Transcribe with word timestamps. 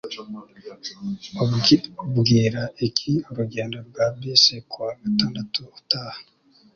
Ubwira 2.05 2.61
iki 2.87 3.13
urugendo 3.29 3.77
rwa 3.87 4.05
bisi 4.19 4.55
kuwa 4.69 4.89
gatandatu 5.01 5.61
utaha? 5.79 6.19